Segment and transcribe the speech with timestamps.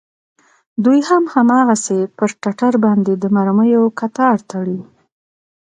[0.83, 4.79] دوى هم هماغسې پر ټټر باندې د مرميو کتار تړي.